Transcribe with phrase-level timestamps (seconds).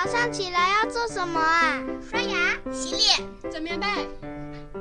[0.00, 1.82] 早上起来要做什么啊？
[2.08, 3.86] 刷牙、洗脸、整棉被，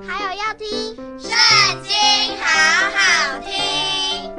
[0.08, 0.68] 还有要听
[1.20, 1.32] 《圣
[1.82, 1.92] 经》，
[2.40, 4.32] 好好听。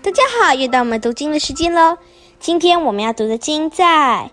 [0.00, 1.98] 大家好，又到我们读经的时间喽。
[2.38, 4.30] 今天我们要读的经在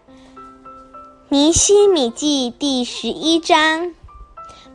[1.29, 3.95] 尼希米记第十一章。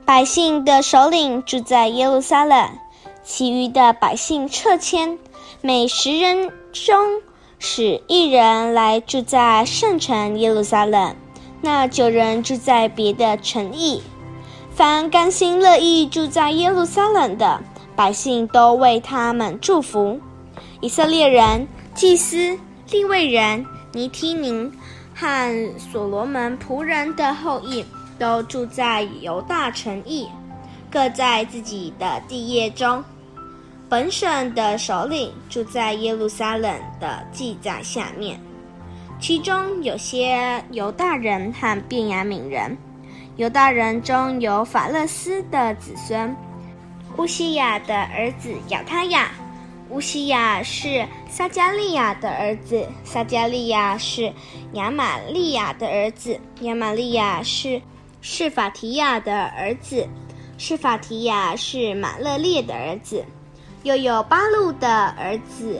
[0.04, 2.68] 百姓的首领住在耶路撒冷，
[3.22, 5.16] 其余的百姓撤迁，
[5.60, 7.22] 每十人中。
[7.66, 11.16] 使一人来住在圣城耶路撒冷，
[11.62, 14.02] 那九人住在别的城邑。
[14.70, 17.62] 凡甘心乐意住在耶路撒冷的
[17.96, 20.20] 百姓，都为他们祝福。
[20.82, 22.58] 以色列人、祭司、
[22.90, 24.70] 利未人、尼提宁
[25.14, 27.82] 和所罗门仆人的后裔，
[28.18, 30.28] 都住在犹大城邑，
[30.90, 33.02] 各在自己的地业中。
[33.94, 38.36] 本省的首领住在耶路撒冷的记载下面，
[39.20, 42.76] 其中有些犹大人和便雅悯人。
[43.36, 46.34] 犹大人中有法勒斯的子孙，
[47.18, 49.30] 乌西亚的儿子亚他雅。
[49.90, 54.32] 乌西亚是撒迦利亚的儿子，撒迦利亚是
[54.72, 57.80] 亚玛利亚的儿子，亚玛利亚是
[58.20, 60.04] 是法提亚的儿子，
[60.58, 63.24] 是法提亚是马勒列的儿子。
[63.84, 65.78] 又有巴路的儿子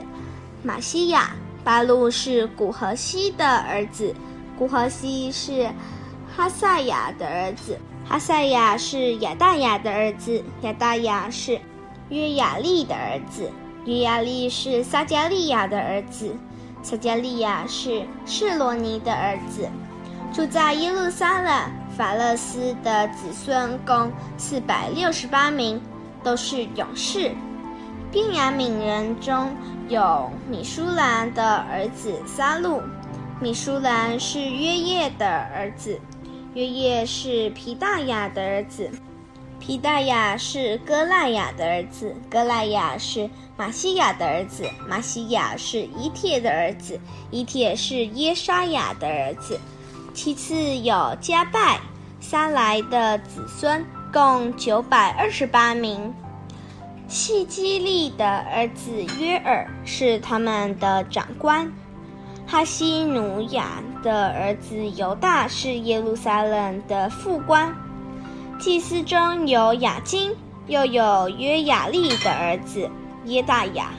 [0.61, 1.31] 玛西亚，
[1.63, 4.13] 巴路是古河西的儿子，
[4.55, 5.67] 古河西是
[6.37, 11.59] 哈赛亚的儿子，哈赛亚是亚大雅的儿子，亚大雅是
[12.09, 13.51] 约亚利的儿子，
[13.85, 16.35] 约亚利是撒迦利亚的儿子，
[16.83, 19.67] 撒迦利亚是示罗尼的儿子。
[20.31, 25.81] 住在耶路撒冷法勒斯的子孙共四百六十八名，
[26.23, 27.31] 都是勇士。
[28.15, 29.53] 便雅悯人中
[29.89, 32.81] 有米舒兰的儿子撒路，
[33.41, 35.99] 米舒兰是约叶的儿子，
[36.53, 38.89] 约叶是皮大雅的儿子，
[39.59, 46.97] 皮大雅是歌赖雅的儿子，歌赖雅是玛西亚的儿子，玛西亚是伊铁的儿子，
[47.31, 49.59] 伊铁是耶沙雅的儿子。
[50.13, 51.81] 其次有加拜、
[52.21, 56.15] 撒莱的子孙共九百二十八名。
[57.07, 61.71] 细基利的儿子约尔是他们的长官，
[62.47, 67.73] 哈西努亚的儿子犹大是耶路撒冷的副官。
[68.59, 70.35] 祭司中有亚金，
[70.65, 72.89] 又有约亚利的儿子
[73.25, 73.91] 耶大雅，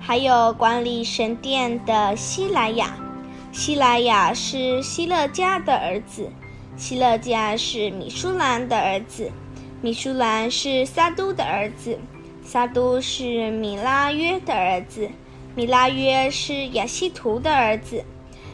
[0.00, 2.96] 还有管理神殿的希莱雅。
[3.52, 6.30] 希莱雅是希勒家的儿子，
[6.76, 9.30] 希勒家是米舒兰的儿子，
[9.82, 11.98] 米舒兰是撒都的儿子。
[12.44, 15.08] 撒都是米拉约的儿子，
[15.54, 18.04] 米拉约是亚西图的儿子，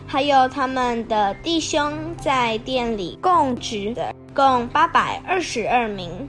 [0.06, 6.28] 还有他们的弟兄在殿里供职的，共八百二十二名。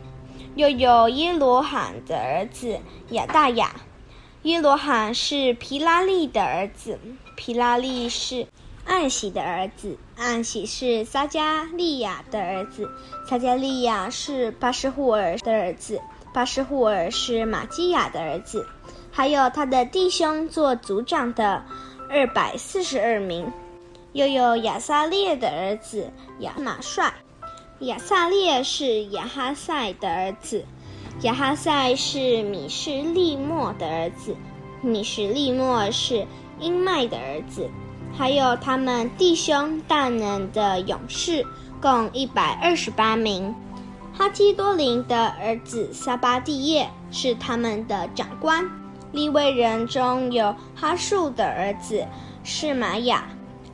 [0.55, 2.77] 又有耶罗罕的儿子
[3.11, 3.73] 亚大雅，
[4.41, 6.99] 耶罗罕是皮拉利的儿子，
[7.37, 8.47] 皮拉利是
[8.85, 12.89] 暗喜的儿子，暗喜是撒迦利亚的儿子，
[13.29, 16.01] 撒迦利亚是巴施户尔的儿子。
[16.33, 18.65] 巴施户尔是玛基亚的儿子，
[19.11, 21.63] 还有他的弟兄做族长的
[22.09, 23.51] 二百四十二名，
[24.13, 26.09] 又有亚撒列的儿子
[26.39, 27.13] 亚马帅，
[27.79, 30.63] 亚撒列是亚哈赛的儿子，
[31.23, 34.35] 亚哈赛是米示利莫的儿子，
[34.81, 36.25] 米示利莫是
[36.59, 37.69] 英麦的儿子，
[38.17, 41.45] 还有他们弟兄大能的勇士
[41.81, 43.53] 共一百二十八名。
[44.21, 48.63] 哈基多林的儿子撒巴蒂叶是他们的长官。
[49.11, 52.05] 利未人中有哈树的儿子
[52.43, 53.23] 是玛雅，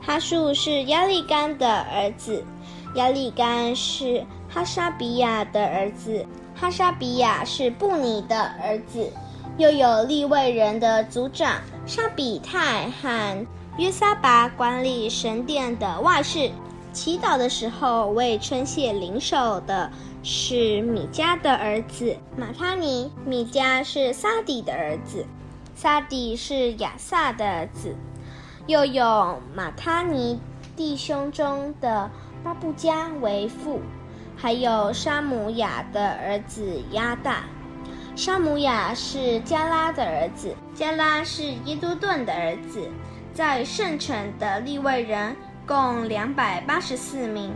[0.00, 2.42] 哈树是亚利干的儿子，
[2.94, 6.24] 亚利干是哈沙比亚的儿子，
[6.56, 9.12] 哈沙比亚是布尼的儿子。
[9.58, 16.50] 又有利未人的族长沙比泰和约撒拔管理神殿的外事，
[16.94, 19.92] 祈祷的时候为称谢灵首的。
[20.22, 22.16] 是米迦的儿子。
[22.36, 25.24] 马他尼，米迦是撒底的儿子，
[25.74, 27.94] 撒底是亚萨的儿子，
[28.66, 30.40] 又有马他尼
[30.76, 32.10] 弟兄中的
[32.42, 33.80] 巴布加为父，
[34.36, 37.44] 还有沙姆亚的儿子亚大，
[38.14, 42.88] 沙姆亚是加拉的儿子，加拉是耶多顿的儿子，
[43.32, 45.34] 在圣城的利未人
[45.66, 47.52] 共两百八十四名。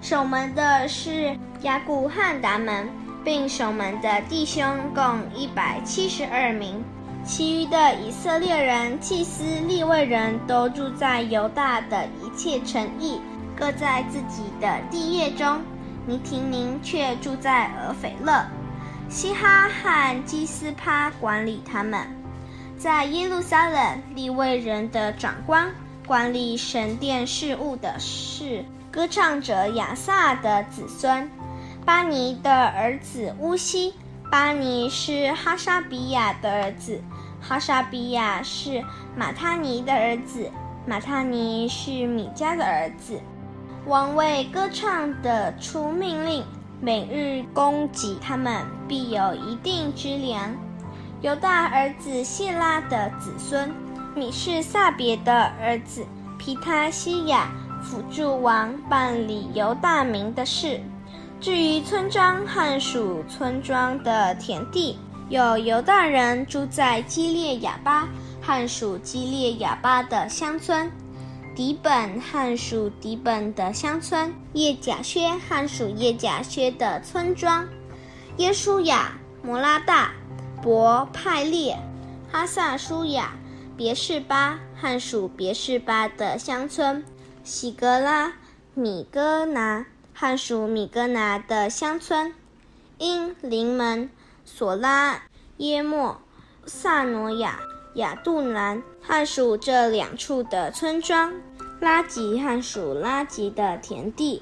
[0.00, 2.88] 守门的是亚古和达门，
[3.24, 4.64] 并守门的弟兄
[4.94, 6.82] 共一百七十二名。
[7.24, 13.20] 其余的以色列人、祭司、利未人都住在犹大的一切城邑，
[13.56, 15.60] 各在自己的地业中。
[16.06, 18.46] 尼提宁却住在俄斐勒，
[19.08, 22.06] 西哈和基斯帕管理他们。
[22.78, 25.68] 在耶路撒冷，利未人的长官
[26.06, 31.28] 管理神殿事务的是歌唱者亚萨的子孙，
[31.84, 33.92] 巴尼的儿子乌西。
[34.30, 37.02] 巴尼是哈沙比亚的儿子。
[37.40, 38.84] 哈沙比亚是
[39.16, 40.48] 马他尼的儿子，
[40.86, 43.20] 马他尼是米迦的儿子。
[43.86, 46.44] 王为歌唱的出命令，
[46.80, 50.54] 每日供给他们，必有一定之粮。
[51.20, 53.72] 犹大儿子谢拉的子孙，
[54.16, 56.04] 米示撒别的儿子
[56.38, 57.52] 皮塔西亚
[57.82, 60.80] 辅助王办理犹大民的事。
[61.40, 64.98] 至于村庄和属村庄的田地。
[65.28, 68.08] 有犹大人住在基列雅巴
[68.40, 70.88] 和属基列雅巴的乡村，
[71.52, 77.66] 底本汉属底本的乡村，叶甲薛汉属叶甲薛的村庄，
[78.36, 80.12] 耶书亚、摩拉大、
[80.62, 81.76] 伯派列、
[82.30, 83.32] 哈萨舒亚、
[83.76, 87.04] 别士巴和属别士巴的乡村，
[87.44, 88.32] 喜格拉、
[88.72, 89.84] 米哥拿
[90.14, 92.32] 和属米哥拿的乡村，
[92.96, 94.08] 因临门。
[94.48, 95.24] 索拉、
[95.56, 96.20] 耶莫、
[96.64, 97.58] 萨诺亚、
[97.96, 101.34] 亚杜兰和属这两处的村庄，
[101.80, 104.40] 拉吉和属拉吉的田地，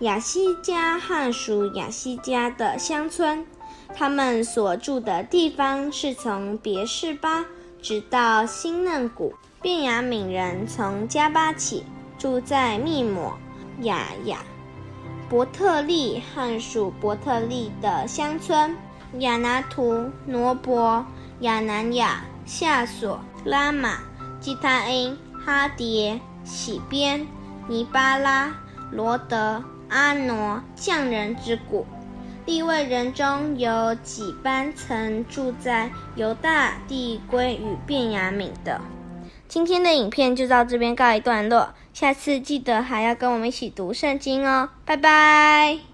[0.00, 3.46] 亚西加和属亚西加的乡村，
[3.94, 7.46] 他们所住的地方是从别士巴
[7.82, 9.34] 直到新嫩谷。
[9.60, 11.84] 便雅悯人从迦巴起，
[12.18, 13.32] 住在密抹、
[13.82, 14.38] 亚雅、
[15.28, 18.76] 伯特利和属伯特利的乡村。
[19.18, 21.04] 亚拿图、挪伯、
[21.40, 23.98] 亚南亚、夏索、拉玛、
[24.40, 27.24] 基他因、哈迭、洗边、
[27.68, 28.52] 尼巴拉、
[28.90, 31.86] 罗德、阿挪，匠人之谷。
[32.44, 38.80] 地位人中有几班曾住在犹大地归与便雅悯的。
[39.48, 45.91] 今天的影片就到这边告一段落，下次记得还要跟我们一起读圣经哦，拜拜。